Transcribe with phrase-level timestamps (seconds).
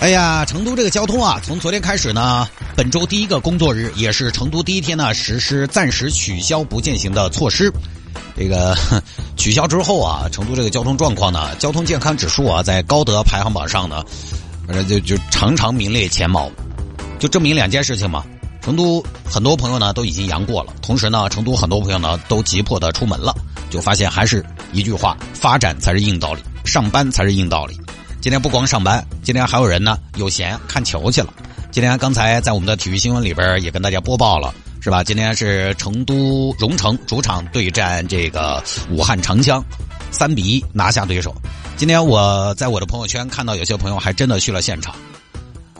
[0.00, 7.72] 哎呀，成都这个交通啊，从昨天开始呢，本周第一个工作日，也是成都第一天呢，实施暂时取消不践行的措施。
[8.36, 8.76] 这个
[9.36, 14.04] 取消之后啊，成都这个交通状况呢，交通健康指数啊，在高德排行榜上呢，
[14.68, 16.48] 反正就就常常名列前茅，
[17.18, 18.24] 就证明两件事情嘛。
[18.62, 23.34] 成都很多朋友呢都已经阳过了，同时呢，成都很多朋友呢都急迫的出门了，
[23.68, 27.76] 就发现还是一句话：发展才是硬道理，上班才是硬道理。
[28.20, 31.32] 今天不光上班，今天还有人呢有闲看球去了。
[31.70, 35.04] 今天刚才在我们的体育新闻里边也跟大家播报了，是吧？
[35.04, 39.64] 今天是成都蓉城主场对战这个武汉长江，
[40.10, 41.32] 三比一拿下对手。
[41.76, 44.96] 今天我在我的朋友圈看到有些朋友还真的去了现场。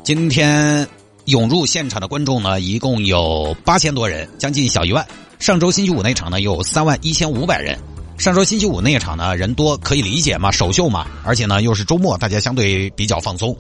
[0.04, 0.86] 今天
[1.24, 5.04] 涌入现场的观众呢，一共有八千多人，将近小一万。
[5.40, 7.76] 上周星期五那场呢，有三万一千五百人。
[8.18, 13.56] 上周星期五那一场呢，人多可以理解嘛，首秀嘛，而且呢又是周末，大家相对比较放松。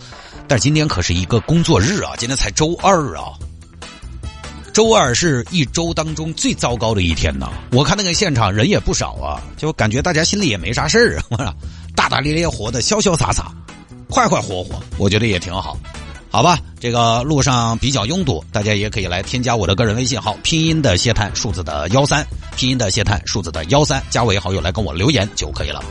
[0.48, 3.32] 但是今天可是一个工作日啊，今天才周二啊，
[4.72, 7.48] 周二是一周当中最糟糕的一天呢。
[7.70, 11.54] 我看那个现场人也不少啊，就感觉大家心里也没啥事儿啊，
[11.94, 13.52] 大大咧咧活的潇潇洒洒，
[14.10, 15.78] 快快活活，我觉得也挺好。
[16.30, 25.82] 好吧，这个路上比较拥堵，大家也可以来添加我的个人微信号，拼音的谢探，数字的幺三，拼音的谢探，数字的幺三，加为好友来跟我留言就可以了。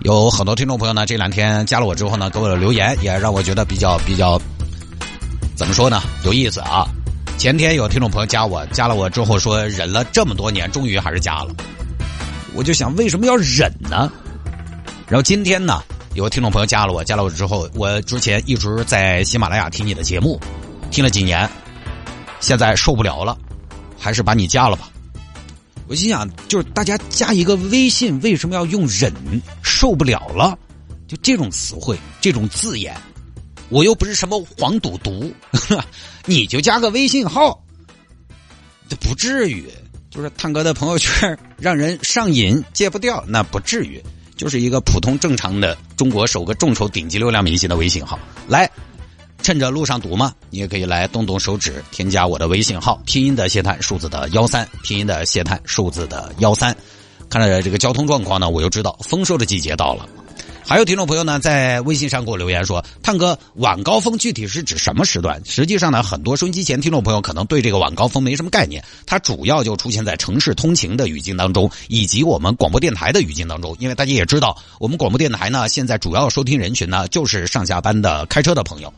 [0.00, 4.40] 有很多听众朋友呢，这两天加了我之后呢，给我的留言也让我觉得比较比较，
[5.54, 6.84] 怎么说呢，有意思啊。
[7.38, 11.54] 前天有听众朋友加我，加了我之后说忍了这么多年，终于还是加了。
[12.52, 14.10] 我就想为什么要忍呢？
[15.06, 15.80] 然后今天呢？
[16.16, 20.40] 有听众朋友加了我，加了我之后，我之前一直在喜马拉雅听你的节目，
[20.90, 21.46] 听了几年，
[22.40, 23.36] 现在受不了了，
[23.98, 24.88] 还是把你加了吧。
[25.86, 29.12] 我心想，就是大家加一个微信，为什么要用“忍”？
[29.62, 30.58] 受不了了，
[31.06, 32.96] 就这种词汇，这种字眼，
[33.68, 35.30] 我又不是什么黄赌毒，
[36.24, 37.62] 你就加个微信号，
[38.88, 39.68] 这不至于。
[40.08, 44.02] 就是探哥的朋友圈让人上瘾，戒不掉，那不至于。
[44.36, 48.70] 就是一个普通正常的中国首个众筹顶级流量明星的微信号，来，
[49.42, 56.76] 趁着路上堵嘛，你也可以来动动手指添加我的微信号，拼音的谢探，数字的幺三，拼音的谢探，数字的幺三。
[57.28, 60.08] 看了这个交通状况呢，我就知道丰收的季节到了。
[60.68, 68.84] 还有听众朋友呢，在微信上给我留言说：“探哥，晚高峰具体是指什么时段？”实际上呢，很多收音机前听众朋友可能对这个晚高峰没什么概念。
[69.06, 73.76] 它主要就出现在城市通勤的语境当中，以及我们广播电台的语境当中。
[73.78, 78.92] 因为大家也知道，我们广播电台呢，现在主要收听人群呢，就是上下班的开车的朋友，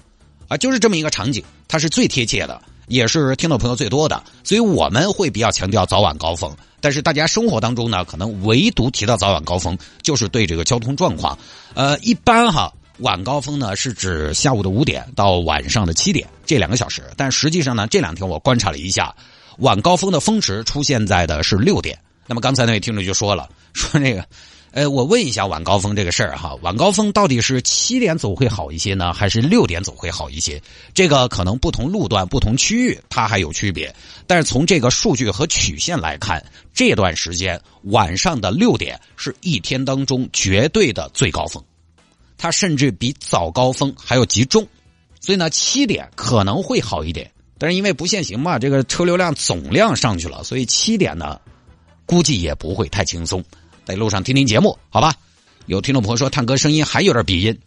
[0.48, 2.62] 啊，就是这么一个场景，它是最贴切的。
[2.88, 6.54] 也是听众朋友最多的，所以我们会比较强调早晚高峰。
[6.80, 11.38] 但是大家生活当中呢，可能唯独提到早晚高峰，就是对这个交通状况。
[11.74, 17.02] 呃，一般哈，晚高峰呢是指下午的五点到晚上的七点这两个小时。
[17.16, 19.14] 但实际上呢，这两天我观察了一下，
[19.58, 21.98] 晚高峰的峰值出现在的是六点。
[22.26, 24.24] 那么刚才那位听众就说了，说这个。
[24.70, 30.62] 呃，我问一下晚高峰这个事儿哈，晚高峰到底是七点走会好一些呢，还是六点走会好一些？
[30.92, 33.94] 这个可能不同路段、不同区域它还有区别，
[34.26, 41.64] 但是从这个数据和曲线来看，这段时间晚上的六点是一天当中绝对的最高峰，
[42.36, 44.68] 它甚至比早高峰还要集中，
[45.18, 51.40] 所以呢，七点可能会好一点，但是因为不限行嘛，这个车流量总量上去了，所以七点呢，
[52.04, 53.42] 估计也不会太轻松。
[53.88, 55.14] 在路上听听节目，好吧？
[55.64, 57.58] 有听众朋友说，探哥声音还有点鼻音，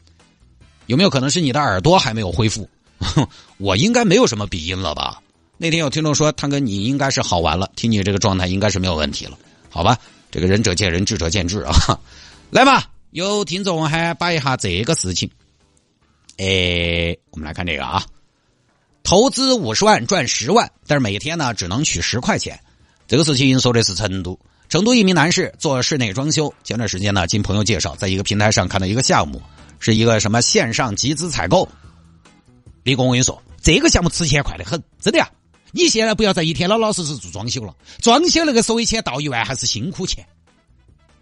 [0.86, 2.70] 有没有可能是你的耳朵还没有恢复？
[3.58, 5.20] 我应该没有什么鼻音了吧？
[5.58, 9.35] 那天有听众说，探哥你应该是好完了，听你这个状态应该是没有问题了，
[9.68, 9.97] 好吧？
[10.29, 12.00] 这个仁者见仁，智者见智啊。
[12.52, 15.28] 来吧，有听众还摆一下这个事情。
[16.38, 18.06] 哎，我们来看这个啊，
[19.02, 22.59] 投资五十万赚十万，但是每天呢只能取十块钱。
[23.08, 24.40] 这个事情说的是成都。
[24.72, 29.41] 成都一名男士做室内装修，前段时间呢，经朋友介绍，在一个平台上看到一个项目，
[29.82, 31.68] 是一个什么线上集资采购。
[32.84, 35.29] 李工，我跟你说，这个项目吃钱快得很，真的呀！
[35.73, 40.26] 你现在不要再一天老老实实做装修了，装修那个收一千到一万还是辛苦钱。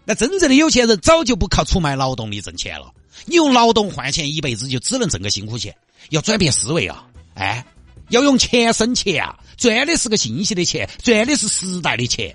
[0.04, 2.92] 那真正的有钱人早就不靠出卖劳动力挣钱了，
[3.26, 5.76] 你用劳动换钱，一辈子就只能挣个辛苦钱。
[6.10, 7.04] 要转变思维啊！
[7.34, 7.66] 哎，
[8.10, 9.36] 要用钱生钱啊！
[9.56, 12.32] 赚的是个信息的钱，赚的是时代的钱。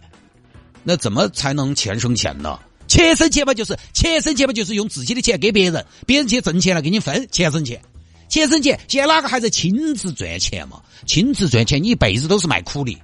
[0.87, 2.59] 那怎么才能钱生钱呢？
[2.87, 7.81] 钱生钱嘛，就是钱生钱嘛，就是用自己的钱给别人，别人去挣钱来给你分，钱生钱。
[8.29, 10.81] 钱生钱，现在哪个还在亲自赚钱嘛？
[11.07, 12.97] 亲自赚钱，你一辈子都是卖苦力。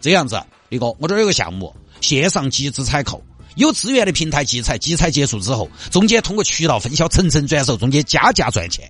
[0.00, 3.20] 这样子，李哥我这儿有个项目，线上集资采购，
[3.56, 8.88] 有资源的平台集采，集采结束之后，中间通过渠道分销层层转手，中间加价赚钱，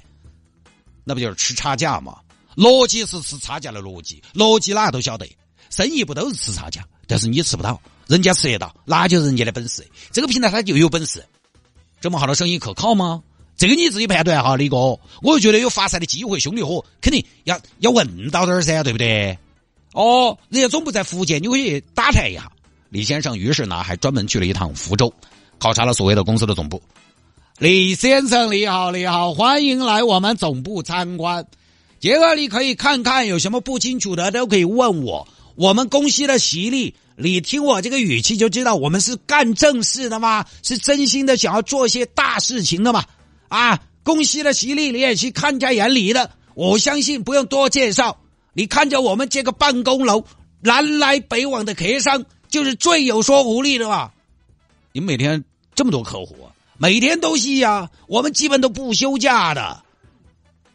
[1.05, 2.19] 那不就是吃差价嘛？
[2.57, 5.27] 逻辑是吃差价的逻辑，逻辑哪个都晓得，
[5.71, 6.85] 生意不都是吃差价？
[7.07, 9.87] 但是你吃不到，人家吃得到，那就是人家的本事。
[10.13, 11.25] 这个平台它就有本事，
[12.01, 13.23] 这么好的生意可靠吗？
[13.57, 14.77] 这个你自己判断哈，李哥，
[15.23, 19.39] 我就觉得有发财的机会，兄弟伙肯定要要问到点儿噻，对不对？
[19.93, 22.53] 哦，人家总部在福建，你可以打探一下。
[22.91, 25.13] 李先生于是呢，还专门去了一趟福州，
[25.59, 26.83] 考察了所谓的公司的总部。
[27.59, 31.47] 李先生，你好，你好，欢迎来我们总部参观。
[31.99, 35.27] 这个你可以看看，有什么不清楚的都可以问我。
[35.55, 40.45] 我们公司的实力，你听我这个语气就知道，我们是干正事的嘛？
[40.63, 43.05] 是真心的想要做些大事情的嘛？
[43.49, 48.19] 啊，公司的实力你也是看在眼里的，我相信不用多介绍。
[48.53, 50.25] 你看着我们这个办公楼
[50.61, 54.11] 南来北往的客商，就是最有说服力的嘛。
[54.93, 55.43] 你们每天
[55.75, 56.37] 这么多客户，
[56.77, 59.83] 每天都是呀，我们基本都不休假的。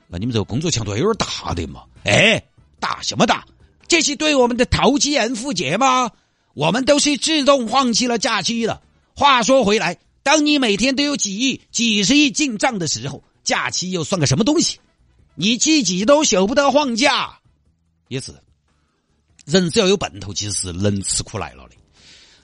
[0.08, 1.84] 那你们这个工作强度还有点大的嘛？
[2.04, 2.44] 哎，
[2.80, 3.46] 大什么大？
[3.88, 6.10] 这是对我们的投机人负责吗？
[6.54, 8.82] 我们都是自动放弃了假期的。
[9.16, 9.98] 话说回来。
[10.24, 14.78] 当你每天都有几亿、几十亿进账的时候，假期又算个什么东西？
[15.34, 17.40] 你自己都舍不得放假，
[18.08, 18.32] 也是。
[19.46, 21.76] 人只要有奔头，其实是能吃苦耐劳的。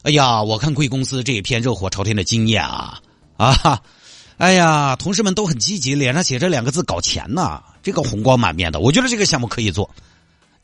[0.02, 3.00] 哎呀，我看贵公司这一篇热火朝天的经验啊
[3.38, 3.84] 啊！
[4.38, 8.80] 哎呀，同事们都很积极，脸上写着两个字“搞钱”呐，这个红光满面的。
[8.80, 9.88] 我觉得这个项目可以做。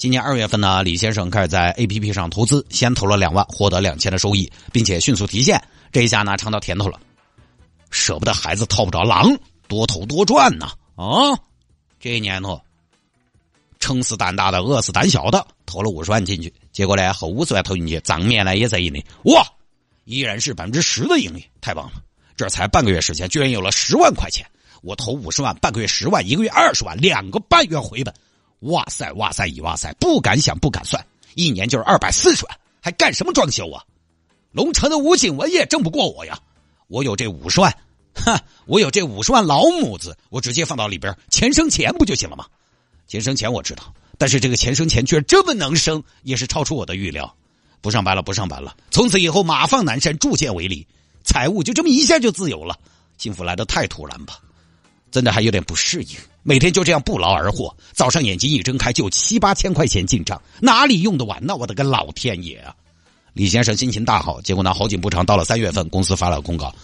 [0.03, 5.63] 今年二月份呢，李先生开始在 A P P 上投资，先投了两万，获得两千的收益，并且迅速提现。
[5.93, 6.99] 这一下呢，尝到甜头了，
[7.89, 9.33] 舍不得孩子套不着狼，
[9.69, 10.73] 多投多赚呐！
[10.97, 11.31] 啊，
[12.01, 12.61] 这年头，
[13.79, 19.41] 撑死胆大的，饿死胆小的，投了五十万进去，结果呢，后五十万投进去，账面呢也在盈利，哇，
[20.03, 22.03] 依然是百分之十的盈利，太棒了！
[22.35, 24.45] 这才半个月时间，居然有了十万块钱，
[24.81, 28.13] 我投五十万，半个月十万，一个月二十万，两个半月回本，
[28.63, 31.05] 哇塞哇塞一哇塞，不敢想不敢算，
[31.35, 33.83] 一年就是二百四十万，还干什么装修啊？
[34.51, 36.39] 龙城的吴景文也挣不过我呀！
[36.87, 37.75] 我有这五十万，
[38.13, 42.45] 哈，我有这五十万老母子，我直接放到里边，钱生钱不就行了吗？
[43.07, 47.35] 钱生钱我知道，但是这个钱生钱居然这么能生，也是超出我的预料。
[47.81, 50.87] 不上班了，不上班了，从此以后马放南山，铸剑为犁，
[51.23, 52.79] 财务就这么一下就自由了。
[53.17, 54.39] 幸福来的太突然吧，
[55.13, 56.09] 真的还有点不适应。
[56.41, 61.55] 每天就这样不劳而获，早上眼睛一睁开就七八千块钱进账，哪里用得完呢？
[61.55, 62.75] 我的个老天爷啊！
[63.33, 66.75] 李先生心情大好，结果呢，好景不长，到了三月份，公司发了公告，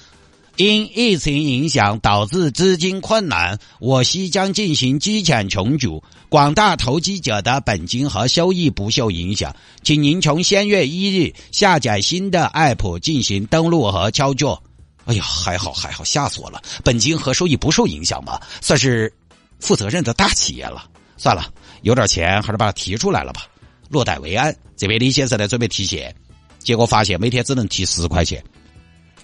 [0.55, 14.63] 因疫情影响导致资金困难，我西将进行资产重组，广大投资者的本金和收益不受影响，请您从三月一日下载新的 app 进行登录和操作。
[15.09, 16.61] 哎呀，还好还好，吓死我了！
[16.83, 19.11] 本金和收益不受影响吧，算是
[19.59, 20.87] 负责任的大企业了。
[21.17, 21.51] 算了，
[21.81, 23.47] 有点钱还是把它提出来了吧，
[23.89, 24.55] 落袋为安。
[24.77, 26.15] 这边李先生呢，准备提现。
[26.59, 28.43] 结果发现每天只能提十块钱。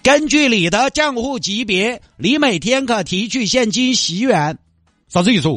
[0.02, 4.58] 根据你的账户级别，你每天可提取现金十元。
[5.08, 5.48] 啥子意思？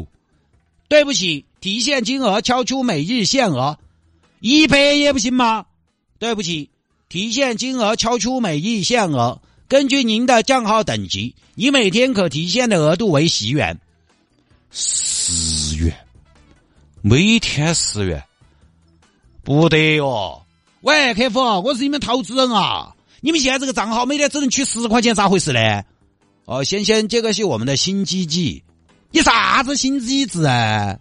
[0.87, 3.79] 对不起，提现金额超出每日限额，
[4.41, 5.65] 一百也不行吗？
[6.19, 6.69] 对不起，
[7.09, 9.41] 提现金额超出每日限额。
[9.69, 13.79] 根据您的账号等级，你每天可提现的额度为十元。
[14.71, 15.95] 十元，
[17.03, 18.23] 每天十元，
[19.43, 20.41] 不得哦。
[20.81, 22.95] 喂，客服，我是你们投资人啊！
[23.21, 25.83] 你们现在这个账号每天只能取十块钱，咋回事呢？
[26.45, 28.63] 哦，先生，这个是我们的新机制。
[29.11, 30.97] 你啥子新机制啊？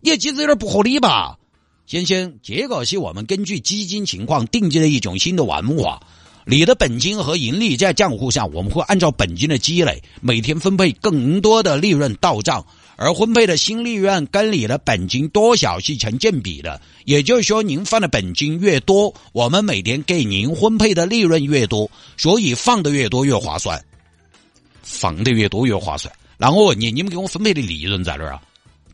[0.00, 1.38] 你这机制有点不合理吧？
[1.86, 6.02] 先生，这个是我们根据基金情况定制的一种新的玩法。
[6.44, 12.64] 你的本金和盈利在账户上，我们会按照本金的积累，每天分配更多的利润到账。
[12.96, 23.82] 而分配的新利润跟你的本金多少是成正比的，也就是说，您放的本金越多，我们每天给您分配的利润越多，所以放的越多越划算，
[24.82, 26.14] 放的越多越划算。
[26.36, 28.42] 那我问你，你们给我分配的利润在哪儿啊？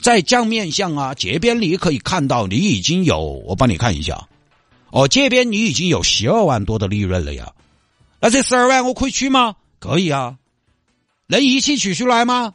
[0.01, 4.27] 在账面上啊，这边你可以看到，你已经有，我帮你看一下，
[4.91, 7.53] 哦，这边你已经有十二万多的利润了呀。
[8.21, 9.57] 那这十二万我可以取吗？
[9.79, 10.39] 可以啊，
[11.27, 12.55] 能一起取出来吗？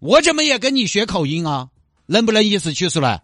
[0.00, 1.68] 我怎么也跟你学口音啊？
[2.06, 3.22] 能不能一次取出来？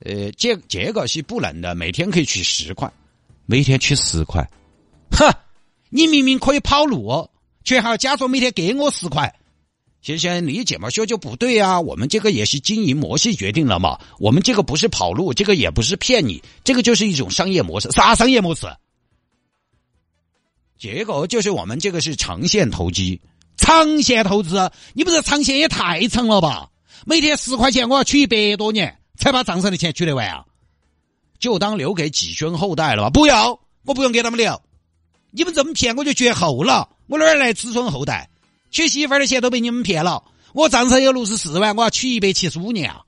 [0.00, 2.90] 呃，这这个是不能的，每天可以取十块，
[3.46, 4.42] 每天取十块，
[5.10, 5.32] 哼，
[5.90, 7.28] 你明明可以跑路，
[7.62, 9.32] 却还要假装每天给我十块。
[10.02, 11.80] 先生，你这么说就不对啊！
[11.80, 17.88] 我们这个也是经营模式决定了嘛，我们这个不是跑路，这个也不是骗你，这个就是一种商业模式。
[17.92, 18.66] 啥商业模式？
[20.76, 23.20] 这个就是我们这个是长线投机，
[23.56, 26.68] 长线投资，你不是长线也太长了吧？
[27.06, 30.44] 每天十块钱，我要取一百多年才把账上的钱取得完啊！
[31.38, 33.10] 就当留给子孙后代了吧？
[33.10, 34.60] 不要，我不用给他们留，
[35.30, 38.28] 你们这么骗我就绝后了，我哪儿来子孙后代？
[38.72, 40.24] 娶媳妇儿的钱都被你们骗了，
[40.54, 43.02] 我账上有六十四万，我要娶一百七十五年啊！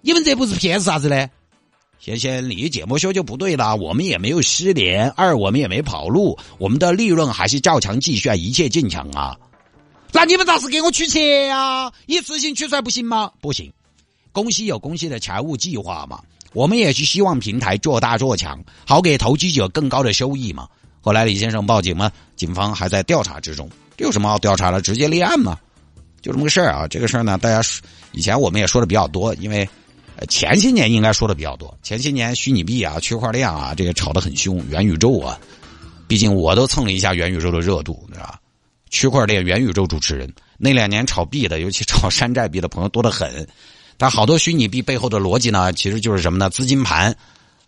[0.00, 1.28] 你们这不是骗是啥子呢？
[1.98, 3.74] 先生，你这么说就不对了。
[3.74, 9.36] 我们也没有失联，二我们也没跑路，我们的利润还是照常计算，一切正常啊。
[10.12, 11.92] 那你们咋是给我取钱啊？
[12.06, 13.32] 一次性取出来不行吗？
[13.40, 13.72] 不行，
[14.30, 16.22] 公司有公司的财务计划嘛。
[16.52, 20.68] 我们也是希望平台做大做强，好给投机者更高的收益嘛。
[21.02, 23.68] 后来李先生报警嘛，警方还在调查之中。
[23.96, 24.80] 这有什么好调查的？
[24.80, 25.58] 直接立案嘛，
[26.22, 26.86] 就这么个事儿啊。
[26.88, 27.60] 这个事儿呢，大家
[28.12, 29.68] 以前我们也说的比较多，因为
[30.28, 31.76] 前些年应该说的比较多。
[31.82, 34.64] 前些年虚拟币啊、区块链啊，这个炒得很凶。
[34.68, 35.38] 元宇宙啊，
[36.06, 38.38] 毕竟我都蹭了一下元宇宙的热度，对吧？
[38.90, 43.46] 区块链、元宇宙主持人，那两年炒币的，尤其炒山寨币的朋友多得很。
[43.96, 46.50] 但好多虚拟币背后的逻辑呢，其实就是什么呢？
[46.50, 47.14] 资金盘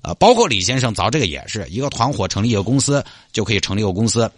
[0.04, 4.30] 啊，包括李先生凿这个也是一个团伙成立一个公司就可以成立一个公司。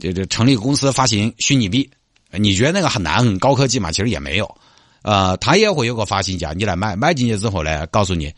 [0.00, 1.88] 这这成立公司发行虚拟币，
[2.32, 3.92] 你觉得那个很难很高科技嘛？
[3.92, 4.56] 其实也没有，
[5.02, 8.30] 呃，他也会有个发行价，你来买，买进去之后呢，告诉你，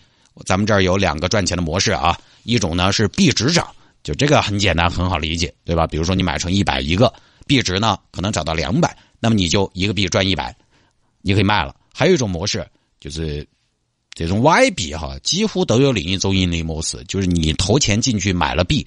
[0.45, 3.67] 咱们这儿有两个赚钱的模式啊，一种呢是币值涨，
[4.05, 5.85] 就这个很简单很好理解，对吧？
[5.87, 7.13] 比如说你买成一百一个，
[7.47, 10.55] 币值呢可能涨到两百，那么你就一个币赚一百，
[11.23, 11.75] 你可以卖了。
[11.93, 12.65] 还有一种模式
[13.01, 13.45] 就是
[14.19, 18.85] 这种歪币哈，几乎都有另一种盈利模式，就是你投钱进去买了币，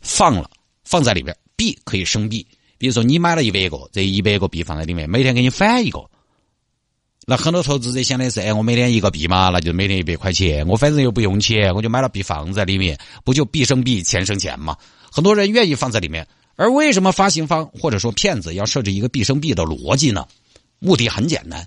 [0.00, 0.48] 放了
[0.84, 1.36] 放在里边。
[1.56, 2.46] 币可以生币，
[2.78, 6.08] 比如说你买了一百个，这一百个币放在里面，每天给你返一个。
[7.26, 14.76] 那很多投资者想的是，哎，我每天一个币嘛，那就每天一百块钱，我反正又不用钱，我就买了币放在里面，不就币生币，钱生钱嘛？
[15.10, 16.24] 很多人愿意放在里面。
[16.54, 20.26] 而为什么发行方或者说骗子要设置一个币生币的逻辑呢？
[20.78, 21.66] 目的很简单，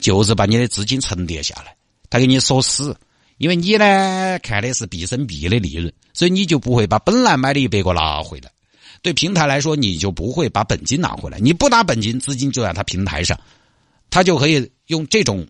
[0.00, 1.74] 就是把你的资金沉淀下来，
[2.10, 2.94] 他给你锁死，
[3.38, 8.50] 因为你呢看的是币生币的利润，所以你就不会把本来买的一百个拿回来。
[9.00, 11.38] 对平台来说，你就不会把本金拿回来。
[11.38, 13.40] 你不拿本金，资金就在他平台上，
[14.10, 15.46] 他就可以用这种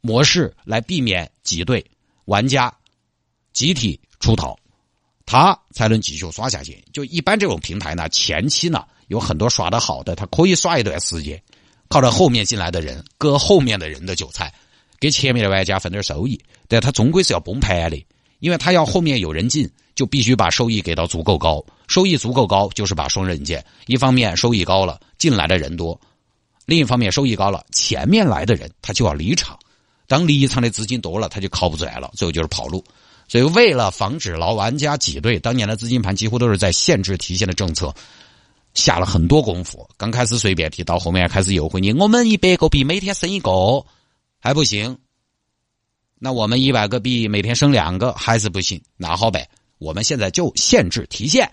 [0.00, 1.84] 模式来避免挤兑
[2.24, 2.74] 玩家
[3.52, 4.58] 集体出逃，
[5.24, 6.82] 他才能继续刷下去。
[6.92, 11.40] 就一般这种平台呢，前期呢有很多耍的好的，他可以刷一段时间，
[11.88, 14.52] 靠着后面进来的人割后面的人的韭菜，
[15.00, 16.40] 给前面的玩家分点收益。
[16.66, 18.04] 但他终归是要崩盘的，
[18.40, 19.70] 因为他要后面有人进。
[19.98, 23.64] 就必须把收益给到足够高，收益足够高就是把双刃剑。
[23.88, 25.98] 一方面收益高了，进来的人多；
[26.66, 29.58] 另一方面收益高了，前面来的人他就要离场。
[30.06, 32.84] 当离场的资金多了，他就靠不出来了，最后就是跑路。
[33.26, 37.92] 所以为了防止老玩家挤兑，当年的资金盘几乎都是在限制提现的政策
[38.74, 39.84] 下了很多功夫。
[39.96, 43.50] 刚开始随便提，到后面开始诱惑你，我们一百个币每天生一个
[44.40, 44.98] 还不行，
[46.18, 49.48] 那我们一百个币每天生两个还是不行，那好呗。
[49.78, 51.50] 我们现在就限制提现，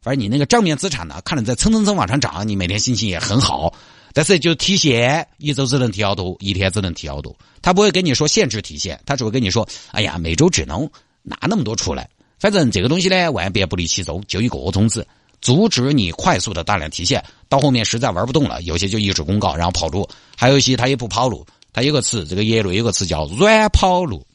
[0.00, 3.72] 反正你那个账面资产呢，看着在蹭蹭蹭往上涨，你每天心情也很好。
[4.14, 7.34] 但是就提现，一周只能提好多，一天只能提好多。
[7.62, 10.90] 他不会跟你说限制提现，他只会跟你说：“哎呀，每周只能
[11.22, 15.06] 拿那么多出来。”反正这个东西呢，万变不离其宗，就一个宗旨，
[15.40, 17.24] 阻止你快速的大量提现。
[17.48, 20.02] 到后面实在玩不动了，有些就一纸公告，然后跑路；
[20.36, 24.26] 还有一些他也不跑路，他有个词，这个业内有个词叫软跑路。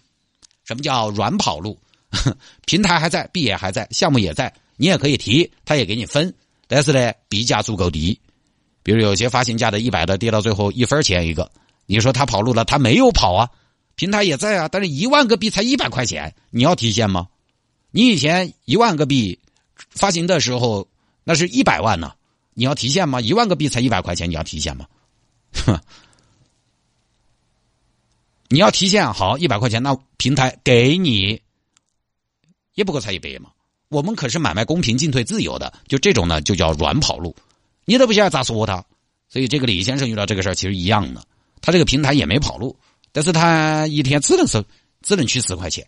[0.64, 1.80] 什么叫软跑路？
[2.66, 6.34] 平台还在，币也还在，项目也在，你也可以提，他也给你分，
[6.68, 8.20] 但是呢，币价足够低，
[8.82, 11.52] 比如有些发行价的一百的跌到最后一分钱一个，
[11.86, 13.50] 你说他跑路了，他没有跑啊，
[13.96, 17.28] 平台也在啊，但是一万个币才一百块钱，你要提现吗？
[17.92, 19.40] 你以前一万个币
[19.90, 20.88] 发行的时候
[21.24, 22.14] 那是一百万呢，
[22.54, 23.22] 你要提现吗？
[23.22, 24.86] 一万个币才一百块钱，你要提现吗？
[28.50, 31.42] 你要提现好一百块钱，那平台给你。
[32.76, 33.50] 也不过才一百嘛，
[33.90, 37.36] 我们可是买卖公平、进退自由的，就这种呢，就叫软跑路，
[37.86, 38.86] 你都不晓得咋说他。
[39.30, 41.22] 所以这个李先生遇到这个事儿其实一样的，
[41.60, 42.78] 他这个平台也没跑路，
[43.12, 44.64] 但是他一天只能收，
[45.02, 45.86] 只能取十块钱。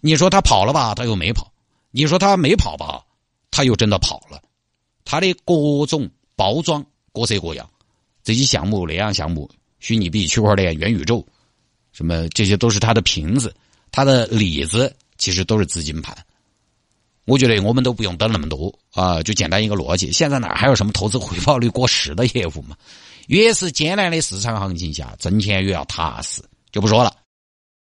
[0.00, 1.44] 你说他跑了吧，他又没跑；
[1.90, 3.04] 你说他没跑吧，
[3.50, 4.42] 他又真的跑了。
[5.04, 7.68] 他的各种包装各色各样，
[8.24, 11.24] 这些项目、那样项目、虚拟币、区块链、元宇宙，
[11.92, 13.54] 什么这些都是他的瓶子。
[13.90, 16.16] 他的里子其实都是资金盘。
[17.24, 20.10] 我觉得我们都不用等那么多啊，就简单一个逻辑。
[20.10, 22.76] 现在哪还有什么投资回报率过十的业务嘛？
[23.28, 27.14] 越是艰难的市场行情下，挣钱越要踏实，就不说了。